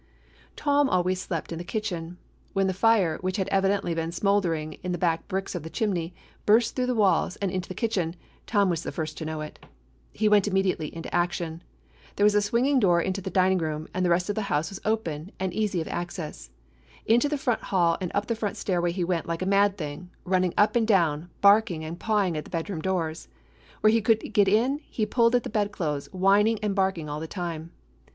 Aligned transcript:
Tom 0.55 0.89
always 0.89 1.21
slept 1.21 1.51
in 1.51 1.59
the 1.59 1.63
kitchen. 1.63 2.17
When 2.53 2.65
the 2.65 2.73
fire, 2.73 3.17
which 3.21 3.37
had 3.37 3.47
evidently 3.49 3.93
been 3.93 4.11
smoldering 4.11 4.79
in 4.81 4.93
the 4.93 4.97
back 4.97 5.27
bricks 5.27 5.53
of 5.53 5.61
the 5.61 5.69
chimney, 5.69 6.15
burst 6.43 6.75
through 6.75 6.87
the 6.87 6.95
walls 6.95 7.35
and 7.35 7.51
into 7.51 7.69
the 7.69 7.75
kitchen, 7.75 8.15
Tom 8.47 8.67
was 8.71 8.81
the 8.81 8.91
first 8.91 9.15
to 9.19 9.25
know 9.25 9.41
it. 9.41 9.63
He 10.11 10.27
went 10.27 10.47
immediately 10.47 10.87
into 10.87 11.13
action. 11.13 11.61
There 12.15 12.27
248 12.27 12.27
A 12.33 12.33
DOG 12.33 12.33
OF 12.33 12.33
THE 12.33 12.33
EASTERN 12.33 12.33
STATES 12.33 12.33
was 12.33 12.35
a 12.35 12.49
swinging 12.49 12.79
door 12.79 13.01
into 13.01 13.21
the 13.21 13.29
dining 13.29 13.57
room, 13.59 13.87
and 13.93 14.03
the 14.03 14.09
rest 14.09 14.29
of 14.29 14.33
the 14.33 14.41
house 14.51 14.69
was 14.71 14.81
open 14.83 15.31
and 15.39 15.53
easy 15.53 15.81
of 15.81 15.87
access. 15.87 16.49
Into 17.05 17.29
the 17.29 17.37
front 17.37 17.61
hall 17.61 17.99
and 18.01 18.11
up 18.15 18.25
the 18.25 18.33
front 18.33 18.57
stairway 18.57 18.91
he 18.91 19.03
went 19.03 19.27
like 19.27 19.43
a 19.43 19.45
mad 19.45 19.77
thing, 19.77 20.09
running 20.25 20.55
up 20.57 20.75
and 20.75 20.87
down, 20.87 21.29
barking 21.41 21.83
and 21.85 21.99
pawing 21.99 22.35
at 22.35 22.43
the 22.45 22.49
bed 22.49 22.71
room 22.71 22.81
doors. 22.81 23.27
Where 23.81 23.93
he 23.93 24.01
could 24.01 24.33
get 24.33 24.47
in 24.47 24.79
he 24.83 25.05
pulled 25.05 25.35
at 25.35 25.43
the 25.43 25.49
bed 25.51 25.71
clothes, 25.71 26.11
whining 26.11 26.57
and 26.63 26.73
barking 26.73 27.07
all 27.07 27.19
the 27.19 27.27
time. 27.27 27.69